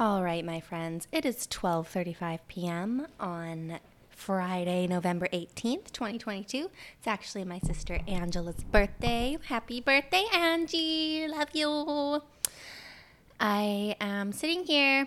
[0.00, 3.06] All right, my friends, it is 12:35 p.m.
[3.20, 6.70] on Friday, November 18th, 2022.
[6.96, 9.36] It's actually my sister Angela's birthday.
[9.44, 11.28] Happy birthday, Angie.
[11.28, 12.22] Love you.
[13.38, 15.06] I am sitting here.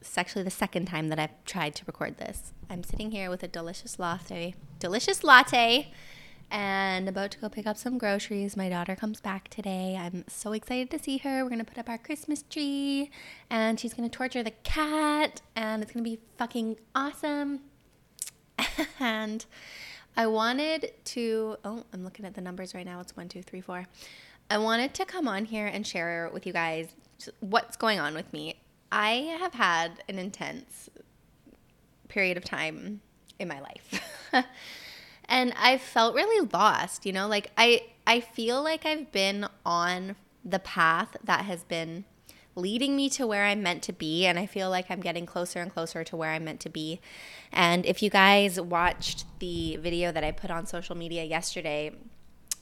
[0.00, 2.52] It's actually the second time that I've tried to record this.
[2.70, 5.90] I'm sitting here with a delicious latte, delicious latte,
[6.52, 8.58] and about to go pick up some groceries.
[8.58, 9.96] My daughter comes back today.
[9.98, 11.42] I'm so excited to see her.
[11.42, 13.10] We're going to put up our Christmas tree,
[13.48, 17.60] and she's going to torture the cat, and it's going to be fucking awesome.
[19.00, 19.46] and
[20.14, 23.00] I wanted to, oh, I'm looking at the numbers right now.
[23.00, 23.86] It's one, two, three, four.
[24.50, 26.88] I wanted to come on here and share with you guys
[27.40, 28.60] what's going on with me.
[28.90, 30.90] I have had an intense
[32.08, 33.00] period of time
[33.38, 34.44] in my life.
[35.32, 40.14] and I felt really lost, you know, like I I feel like I've been on
[40.44, 42.04] the path that has been
[42.54, 45.60] leading me to where I'm meant to be and I feel like I'm getting closer
[45.60, 47.00] and closer to where I'm meant to be.
[47.50, 51.92] And if you guys watched the video that I put on social media yesterday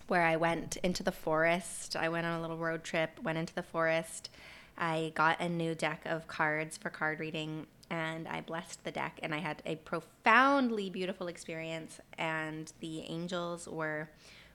[0.07, 3.55] where I went into the forest, I went on a little road trip, went into
[3.55, 4.31] the forest.
[4.79, 9.19] I got a new deck of cards for card reading and I blessed the deck
[9.23, 14.09] and I had a profoundly beautiful experience and the angels were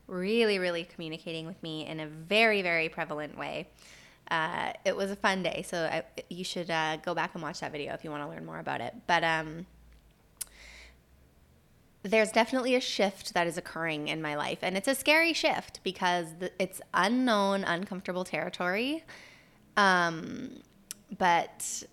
[0.08, 3.68] really really communicating with me in a very very prevalent way.
[4.32, 7.60] Uh, it was a fun day, so I, you should uh, go back and watch
[7.60, 8.96] that video if you want to learn more about it.
[9.06, 9.68] But um,
[12.02, 15.80] there's definitely a shift that is occurring in my life, and it's a scary shift
[15.84, 19.04] because it's unknown, uncomfortable territory.
[19.78, 20.62] Um,
[21.18, 21.84] but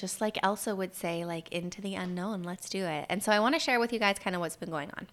[0.00, 3.06] just like Elsa would say, like into the unknown, let's do it.
[3.08, 5.06] And so I want to share with you guys kind of what's been going on.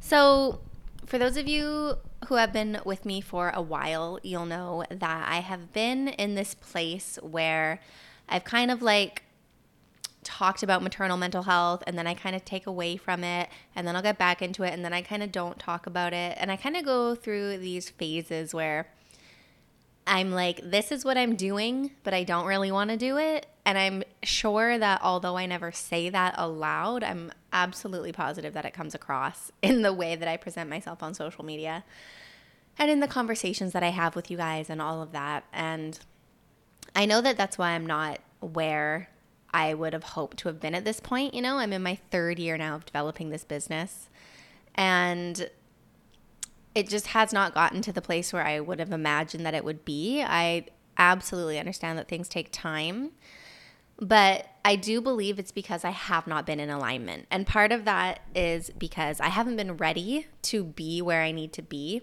[0.00, 0.60] So,
[1.06, 1.96] for those of you
[2.28, 6.34] who have been with me for a while, you'll know that I have been in
[6.34, 7.80] this place where
[8.28, 9.24] I've kind of like
[10.22, 13.86] talked about maternal mental health and then I kind of take away from it and
[13.86, 16.36] then I'll get back into it and then I kind of don't talk about it.
[16.38, 18.86] And I kind of go through these phases where
[20.06, 23.46] I'm like, this is what I'm doing, but I don't really want to do it.
[23.64, 28.72] And I'm sure that although I never say that aloud, I'm absolutely positive that it
[28.72, 31.84] comes across in the way that I present myself on social media
[32.78, 35.44] and in the conversations that I have with you guys and all of that.
[35.52, 35.98] And
[36.96, 39.10] I know that that's why I'm not where
[39.52, 41.34] I would have hoped to have been at this point.
[41.34, 44.08] You know, I'm in my third year now of developing this business.
[44.74, 45.50] And
[46.74, 49.64] it just has not gotten to the place where I would have imagined that it
[49.64, 50.22] would be.
[50.22, 50.66] I
[50.96, 53.10] absolutely understand that things take time,
[53.98, 57.26] but I do believe it's because I have not been in alignment.
[57.30, 61.52] And part of that is because I haven't been ready to be where I need
[61.54, 62.02] to be.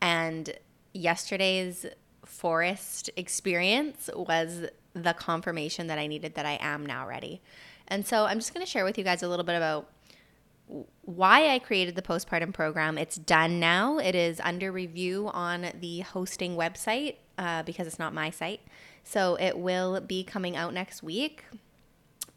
[0.00, 0.52] And
[0.92, 1.86] yesterday's
[2.24, 7.42] forest experience was the confirmation that I needed that I am now ready.
[7.88, 9.88] And so I'm just going to share with you guys a little bit about
[11.02, 12.98] why I created the postpartum program.
[12.98, 13.98] It's done now.
[13.98, 18.60] It is under review on the hosting website uh, because it's not my site.
[19.04, 21.44] So it will be coming out next week,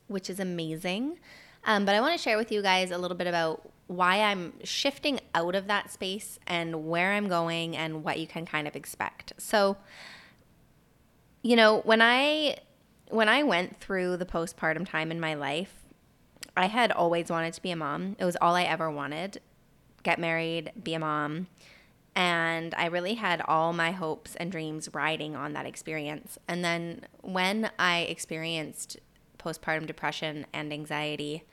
[0.07, 1.19] which is amazing.
[1.65, 4.53] Um, but I want to share with you guys a little bit about why I'm
[4.63, 8.75] shifting out of that space and where I'm going and what you can kind of
[8.75, 9.33] expect.
[9.39, 9.77] So,
[11.41, 12.57] you know, when I
[13.07, 15.73] when I went through the postpartum time in my life,
[16.59, 18.15] I had always wanted to be a mom.
[18.19, 19.41] It was all I ever wanted
[20.03, 21.47] get married, be a mom.
[22.15, 26.37] And I really had all my hopes and dreams riding on that experience.
[26.47, 28.97] And then when I experienced
[29.37, 31.43] postpartum depression and anxiety,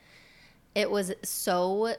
[0.75, 1.95] it was so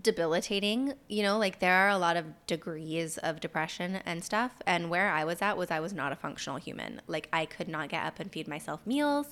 [0.00, 0.94] debilitating.
[1.08, 4.52] You know, like there are a lot of degrees of depression and stuff.
[4.66, 7.00] And where I was at was I was not a functional human.
[7.06, 9.28] Like I could not get up and feed myself meals.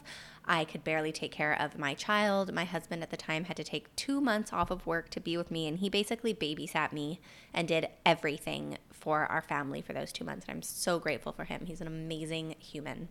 [0.51, 2.53] I could barely take care of my child.
[2.53, 5.37] My husband at the time had to take two months off of work to be
[5.37, 7.21] with me, and he basically babysat me
[7.55, 10.47] and did everything for our family for those two months.
[10.49, 11.67] And I'm so grateful for him.
[11.67, 13.09] He's an amazing human.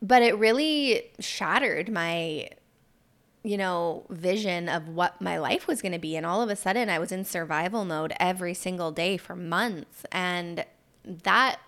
[0.00, 2.48] But it really shattered my
[3.46, 6.16] you know, vision of what my life was going to be.
[6.16, 10.06] And all of a sudden, I was in survival mode every single day for months.
[10.10, 10.64] And
[11.04, 11.58] that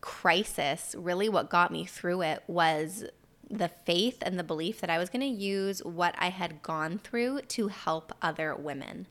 [0.00, 3.04] crisis, really what got me through it was
[3.50, 6.98] the faith and the belief that I was going to use what I had gone
[6.98, 9.06] through to help other women.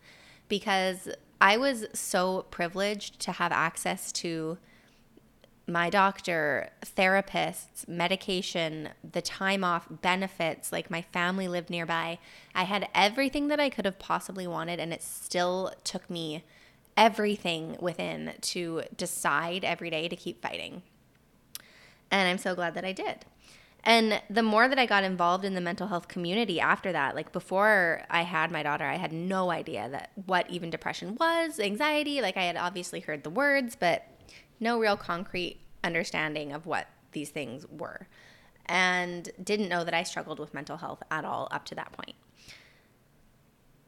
[0.48, 1.10] Because
[1.42, 4.58] I was so privileged to have access to
[5.70, 12.20] my doctor, therapists, medication, the time off, benefits, like my family lived nearby.
[12.56, 16.46] I had everything that I could have possibly wanted, and it still took me
[16.98, 20.82] everything within to decide every day to keep fighting.
[22.10, 23.26] And I'm so glad that I did.
[23.84, 27.32] And the more that I got involved in the mental health community after that, like
[27.32, 32.22] before I had my daughter, I had no idea that what even depression was, anxiety.
[32.22, 34.06] Like I had obviously heard the words, but
[34.60, 38.08] no real concrete understanding of what these things were.
[38.66, 42.16] And didn't know that I struggled with mental health at all up to that point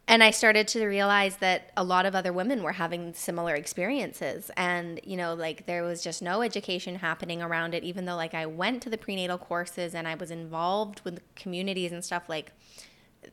[0.10, 4.50] and I started to realize that a lot of other women were having similar experiences.
[4.58, 8.34] And, you know, like there was just no education happening around it, even though like
[8.34, 12.52] I went to the prenatal courses and I was involved with communities and stuff, like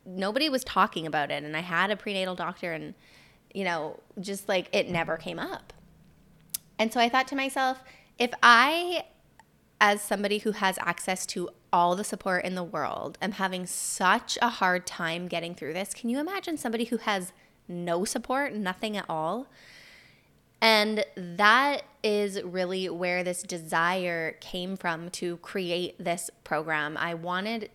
[0.05, 1.43] nobody was talking about it.
[1.45, 2.93] And I had a prenatal doctor and,
[3.55, 5.73] you know, just like it never came up.
[6.79, 7.83] And so I thought to myself,
[8.19, 9.07] if I,
[9.81, 13.19] as somebody who has access to all the support in the world.
[13.21, 15.93] I'm having such a hard time getting through this.
[15.93, 17.35] Can you imagine somebody who has
[17.69, 19.47] no support, nothing at all?
[20.63, 26.97] And that is really where this desire came from to create this program.
[26.97, 27.69] I wanted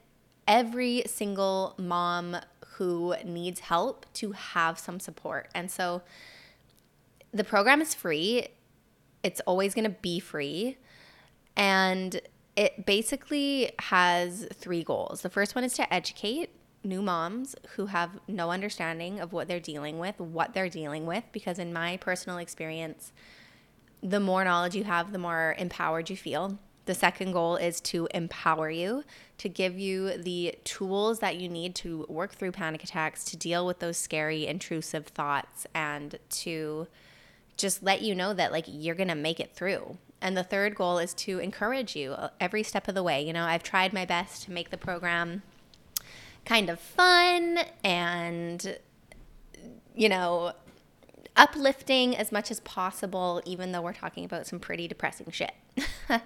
[0.48, 2.38] every single mom
[2.77, 5.48] who needs help to have some support.
[5.53, 6.01] And so
[7.31, 8.48] the program is free,
[9.21, 10.77] it's always going to be free.
[11.56, 12.19] And
[12.56, 15.21] it basically has three goals.
[15.21, 16.50] The first one is to educate
[16.83, 21.24] new moms who have no understanding of what they're dealing with, what they're dealing with,
[21.31, 23.12] because in my personal experience,
[24.01, 26.57] the more knowledge you have, the more empowered you feel.
[26.86, 29.03] The second goal is to empower you,
[29.38, 33.65] to give you the tools that you need to work through panic attacks, to deal
[33.68, 36.88] with those scary, intrusive thoughts, and to
[37.61, 39.97] just let you know that like you're going to make it through.
[40.21, 43.25] And the third goal is to encourage you uh, every step of the way.
[43.25, 45.41] You know, I've tried my best to make the program
[46.45, 48.77] kind of fun and,
[49.95, 50.53] you know,
[51.35, 55.53] uplifting as much as possible, even though we're talking about some pretty depressing shit.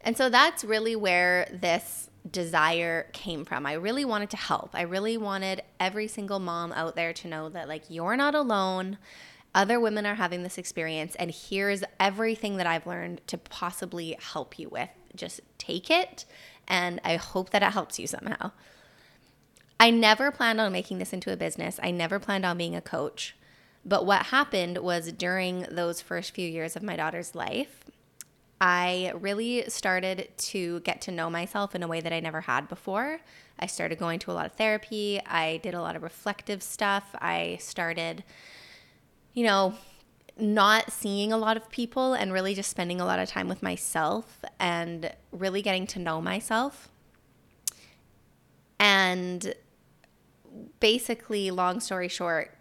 [0.00, 3.66] and so that's really where this desire came from.
[3.66, 4.70] I really wanted to help.
[4.74, 8.98] I really wanted every single mom out there to know that, like, you're not alone
[9.54, 14.58] other women are having this experience, and here's everything that I've learned to possibly help
[14.58, 14.90] you with.
[15.14, 16.24] Just take it,
[16.66, 18.52] and I hope that it helps you somehow.
[19.78, 22.80] I never planned on making this into a business, I never planned on being a
[22.80, 23.36] coach.
[23.84, 27.84] But what happened was during those first few years of my daughter's life,
[28.60, 32.66] I really started to get to know myself in a way that I never had
[32.66, 33.20] before.
[33.58, 35.20] I started going to a lot of therapy.
[35.26, 37.14] I did a lot of reflective stuff.
[37.20, 38.24] I started
[39.34, 39.74] you know,
[40.36, 43.62] not seeing a lot of people and really just spending a lot of time with
[43.62, 46.88] myself and really getting to know myself.
[48.80, 49.54] And
[50.80, 52.56] basically, long story short,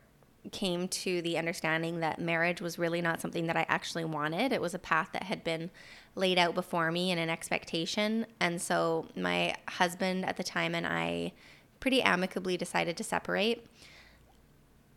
[0.51, 4.51] came to the understanding that marriage was really not something that I actually wanted.
[4.51, 5.71] It was a path that had been
[6.15, 8.25] laid out before me and an expectation.
[8.39, 11.31] And so my husband at the time and I
[11.79, 13.65] pretty amicably decided to separate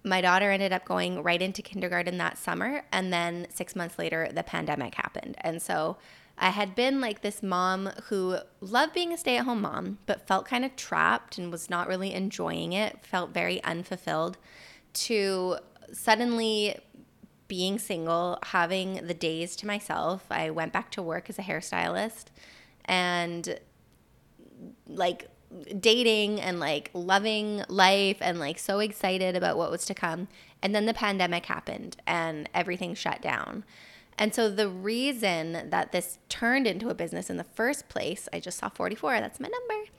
[0.06, 2.82] my daughter ended up going right into kindergarten that summer.
[2.93, 5.37] And then six months later, the pandemic happened.
[5.41, 5.97] And so
[6.38, 10.29] I had been like this mom who loved being a stay at home mom, but
[10.29, 14.38] felt kind of trapped and was not really enjoying it, felt very unfulfilled,
[14.93, 15.56] to
[15.93, 16.79] suddenly
[17.49, 20.26] being single, having the days to myself.
[20.31, 22.26] I went back to work as a hairstylist
[22.85, 23.58] and
[24.86, 25.29] like
[25.81, 30.29] dating and like loving life and like so excited about what was to come.
[30.62, 33.65] And then the pandemic happened and everything shut down.
[34.19, 38.41] And so the reason that this turned into a business in the first place, I
[38.41, 39.91] just saw 44, that's my number,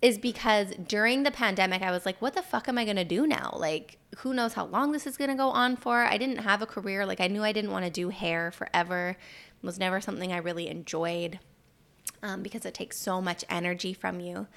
[0.00, 3.26] is because during the pandemic, I was like, what the fuck am I gonna do
[3.26, 3.56] now?
[3.58, 6.04] Like, who knows how long this is gonna go on for?
[6.04, 7.04] I didn't have a career.
[7.04, 9.16] Like, I knew I didn't wanna do hair forever,
[9.62, 11.40] it was never something I really enjoyed
[12.26, 14.48] um, because it takes so much energy from you.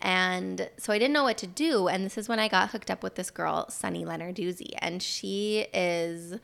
[0.00, 1.88] And so I didn't know what to do.
[1.88, 4.70] And this is when I got hooked up with this girl, Sunny Lenarduzzi.
[4.78, 6.38] And she is,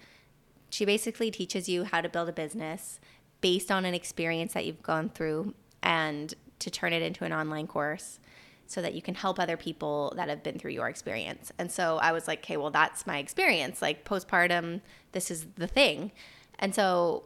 [0.70, 3.00] she basically teaches you how to build a business
[3.40, 7.66] based on an experience that you've gone through and to turn it into an online
[7.66, 8.18] course
[8.66, 11.50] so that you can help other people that have been through your experience.
[11.58, 13.82] And so I was like, okay, well, that's my experience.
[13.82, 14.80] Like postpartum,
[15.12, 16.12] this is the thing.
[16.58, 17.24] And so,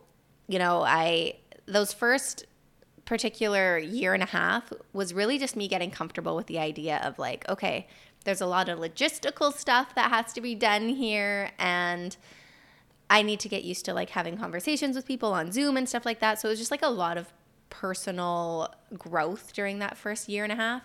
[0.48, 1.34] you know, I,
[1.66, 2.46] those first
[3.04, 7.18] particular year and a half was really just me getting comfortable with the idea of
[7.18, 7.86] like, okay,
[8.24, 12.16] there's a lot of logistical stuff that has to be done here and
[13.10, 16.06] I need to get used to like having conversations with people on Zoom and stuff
[16.06, 16.40] like that.
[16.40, 17.32] So it was just like a lot of
[17.70, 20.82] personal growth during that first year and a half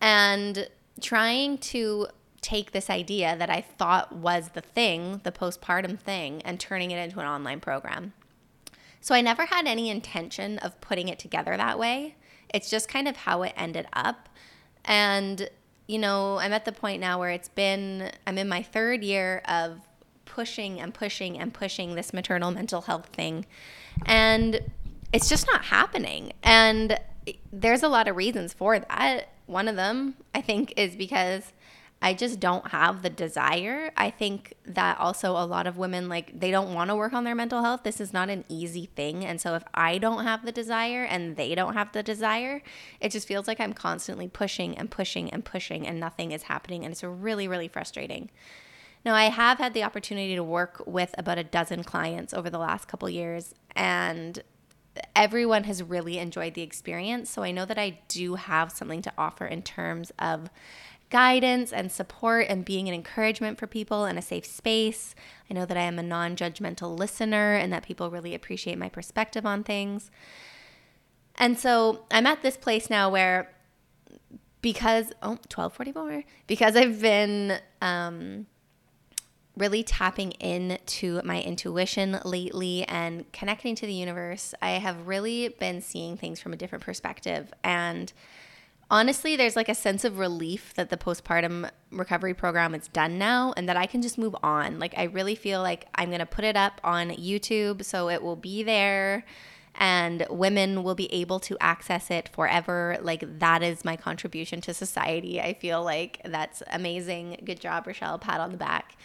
[0.00, 0.68] and
[1.00, 2.08] trying to
[2.40, 6.98] take this idea that I thought was the thing, the postpartum thing, and turning it
[6.98, 8.12] into an online program.
[9.00, 12.16] So I never had any intention of putting it together that way.
[12.52, 14.28] It's just kind of how it ended up.
[14.84, 15.48] And,
[15.86, 19.42] you know, I'm at the point now where it's been, I'm in my third year
[19.46, 19.80] of
[20.24, 23.46] pushing and pushing and pushing this maternal mental health thing.
[24.06, 24.60] And
[25.12, 26.32] it's just not happening.
[26.42, 26.98] And
[27.52, 29.28] there's a lot of reasons for that.
[29.46, 31.52] One of them, I think, is because
[32.00, 33.90] I just don't have the desire.
[33.96, 37.24] I think that also a lot of women like they don't want to work on
[37.24, 37.82] their mental health.
[37.82, 39.24] This is not an easy thing.
[39.24, 42.62] And so if I don't have the desire and they don't have the desire,
[43.00, 46.84] it just feels like I'm constantly pushing and pushing and pushing and nothing is happening
[46.84, 48.30] and it's really really frustrating.
[49.04, 52.58] Now, I have had the opportunity to work with about a dozen clients over the
[52.58, 54.42] last couple years and
[55.14, 57.30] everyone has really enjoyed the experience.
[57.30, 60.50] So I know that I do have something to offer in terms of
[61.10, 65.14] guidance and support and being an encouragement for people in a safe space.
[65.50, 68.88] I know that I am a non judgmental listener and that people really appreciate my
[68.88, 70.10] perspective on things.
[71.36, 73.52] And so I'm at this place now where
[74.60, 78.46] because oh 1244 because I've been um
[79.58, 85.82] really tapping into my intuition lately and connecting to the universe, I have really been
[85.82, 87.52] seeing things from a different perspective.
[87.64, 88.12] And
[88.90, 93.52] honestly, there's like a sense of relief that the postpartum recovery program is done now
[93.56, 94.78] and that I can just move on.
[94.78, 98.22] Like, I really feel like I'm going to put it up on YouTube so it
[98.22, 99.24] will be there
[99.74, 102.98] and women will be able to access it forever.
[103.00, 105.40] Like, that is my contribution to society.
[105.40, 107.42] I feel like that's amazing.
[107.44, 108.20] Good job, Rachelle.
[108.20, 108.96] Pat on the back.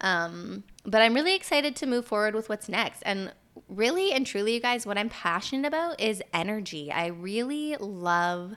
[0.00, 3.02] Um, but I'm really excited to move forward with what's next.
[3.02, 3.32] And
[3.68, 6.90] really and truly, you guys, what I'm passionate about is energy.
[6.92, 8.56] I really love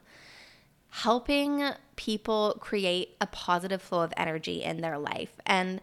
[1.04, 1.62] helping
[1.98, 5.34] people create a positive flow of energy in their life.
[5.46, 5.82] And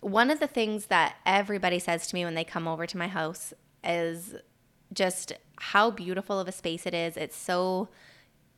[0.00, 3.08] one of the things that everybody says to me when they come over to my
[3.08, 4.36] house is
[4.92, 7.16] just how beautiful of a space it is.
[7.16, 7.88] It's so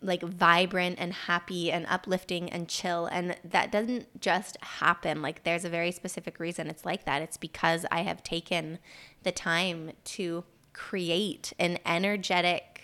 [0.03, 5.65] like vibrant and happy and uplifting and chill and that doesn't just happen like there's
[5.65, 8.79] a very specific reason it's like that it's because i have taken
[9.23, 12.76] the time to create an energetic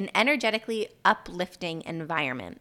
[0.00, 2.60] an energetically uplifting environment.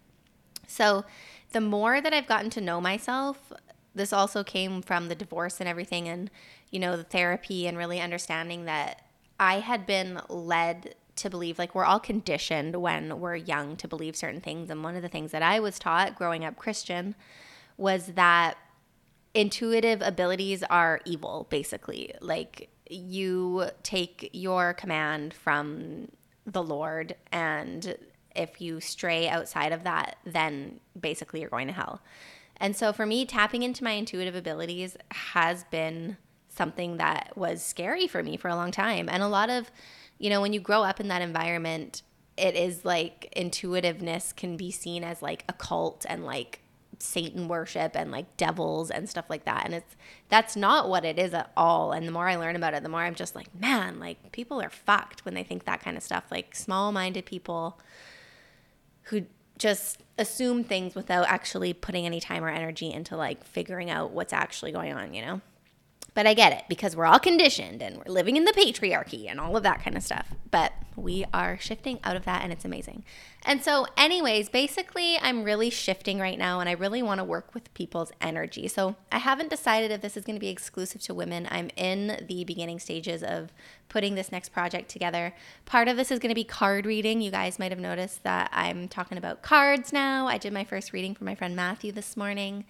[0.67, 1.05] So
[1.51, 3.51] the more that i've gotten to know myself
[3.96, 6.29] this also came from the divorce and everything and
[6.69, 9.01] you know the therapy and really understanding that
[9.39, 14.15] i had been led to believe like we're all conditioned when we're young to believe
[14.15, 14.69] certain things.
[14.69, 17.15] And one of the things that I was taught growing up Christian
[17.77, 18.58] was that
[19.34, 22.13] intuitive abilities are evil basically.
[22.22, 26.08] Like you take your command from
[26.51, 27.96] the Lord and
[28.36, 32.01] if you stray outside of that then basically you're going to hell.
[32.58, 36.18] And so for me tapping into my intuitive abilities has been
[36.50, 39.72] something that was scary for me for a long time and a lot of
[40.20, 42.03] you know, when you grow up in that environment,
[42.38, 46.62] it is like intuitiveness can be seen as like a cult and like
[47.00, 49.63] Satan worship and like devils and stuff like that.
[49.65, 49.96] And it's
[50.27, 51.91] that's not what it is at all.
[51.91, 54.62] And the more I learn about it, the more I'm just like, man, like people
[54.62, 56.25] are fucked when they think that kind of stuff.
[56.29, 57.79] Like small minded people
[59.03, 59.25] who
[59.58, 64.34] just assume things without actually putting any time or energy into like figuring out what's
[64.34, 65.41] actually going on, you know?
[66.13, 69.39] But I get it because we're all conditioned and we're living in the patriarchy and
[69.39, 70.27] all of that kind of stuff.
[70.51, 73.03] But we are shifting out of that and it's amazing.
[73.44, 77.53] And so, anyways, basically, I'm really shifting right now and I really want to work
[77.53, 78.68] with people's energy.
[78.68, 81.48] So, I haven't decided if this is going to be exclusive to women.
[81.50, 83.53] I'm in the beginning stages of
[83.88, 85.34] putting this next project together.
[85.65, 87.22] Part of this is going to be card reading.
[87.22, 90.27] You guys might have noticed that I'm talking about cards now.
[90.27, 92.65] I did my first reading for my friend Matthew this morning.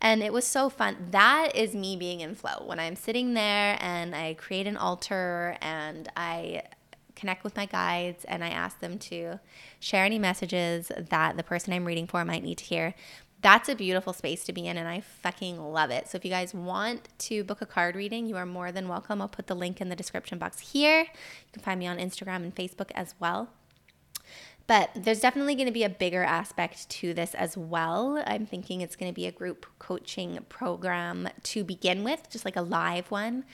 [0.00, 1.08] And it was so fun.
[1.12, 2.64] That is me being in flow.
[2.64, 6.62] When I'm sitting there and I create an altar and I
[7.14, 9.40] connect with my guides and I ask them to
[9.80, 12.94] share any messages that the person I'm reading for might need to hear.
[13.40, 16.08] That's a beautiful space to be in, and I fucking love it.
[16.08, 19.20] So, if you guys want to book a card reading, you are more than welcome.
[19.20, 21.00] I'll put the link in the description box here.
[21.00, 23.50] You can find me on Instagram and Facebook as well.
[24.66, 28.22] But there's definitely going to be a bigger aspect to this as well.
[28.26, 32.56] I'm thinking it's going to be a group coaching program to begin with, just like
[32.56, 33.44] a live one.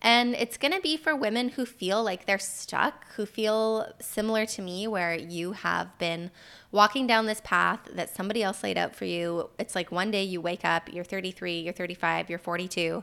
[0.00, 4.46] And it's going to be for women who feel like they're stuck, who feel similar
[4.46, 6.30] to me, where you have been
[6.70, 9.50] walking down this path that somebody else laid out for you.
[9.58, 13.02] It's like one day you wake up, you're 33, you're 35, you're 42,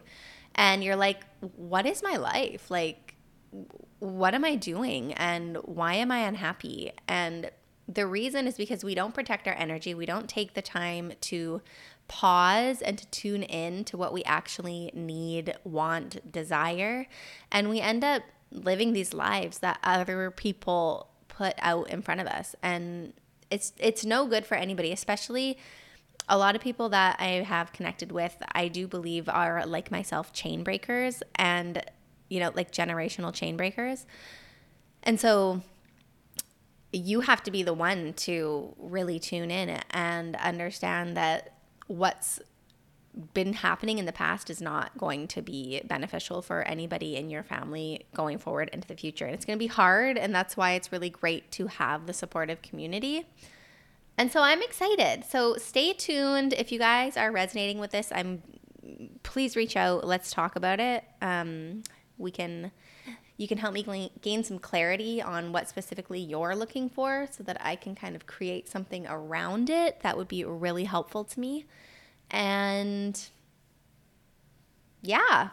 [0.56, 2.72] and you're like, what is my life?
[2.72, 3.16] Like,
[4.00, 6.92] what am I doing and why am I unhappy?
[7.08, 7.50] And
[7.88, 9.94] the reason is because we don't protect our energy.
[9.94, 11.62] We don't take the time to
[12.08, 17.08] pause and to tune in to what we actually need, want, desire.
[17.52, 22.26] And we end up living these lives that other people put out in front of
[22.26, 23.14] us and
[23.52, 25.58] it's it's no good for anybody especially
[26.30, 30.34] a lot of people that I have connected with, I do believe are like myself
[30.34, 31.84] chain breakers and,
[32.28, 34.06] you know, like generational chain breakers.
[35.04, 35.62] And so
[36.92, 41.54] you have to be the one to really tune in and understand that
[41.88, 42.40] what's
[43.34, 47.44] been happening in the past is not going to be beneficial for anybody in your
[47.44, 49.26] family going forward into the future.
[49.26, 50.18] And it's going to be hard.
[50.18, 53.26] And that's why it's really great to have the supportive community.
[54.18, 55.26] And so I'm excited.
[55.26, 56.54] So stay tuned.
[56.54, 58.44] If you guys are resonating with this, I'm
[59.24, 60.06] please reach out.
[60.06, 61.04] Let's talk about it.
[61.22, 61.84] Um,
[62.18, 62.72] we can
[63.38, 67.58] you can help me gain some clarity on what specifically you're looking for so that
[67.62, 71.66] I can kind of create something around it that would be really helpful to me.
[72.32, 73.20] And
[75.04, 75.50] yeah,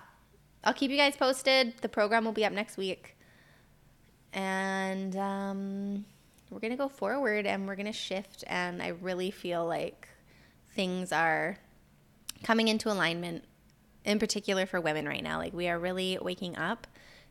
[0.65, 1.75] I'll keep you guys posted.
[1.83, 3.17] The program will be up next week.
[4.33, 6.07] And um,
[6.51, 8.45] we're going to go forward and we're going to shift.
[8.47, 10.09] And I really feel like
[10.75, 11.59] things are
[12.43, 13.45] coming into alignment,
[14.07, 15.37] in particular for women right now.
[15.37, 16.87] Like we are really waking up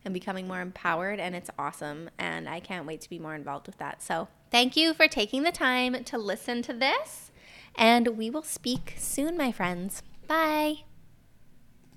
[0.06, 2.10] and becoming more empowered, and it's awesome.
[2.18, 4.02] And I can't wait to be more involved with that.
[4.02, 7.32] So thank you for taking the time to listen to this.
[7.76, 10.04] And we will speak soon, my friends.
[10.28, 10.84] Bye.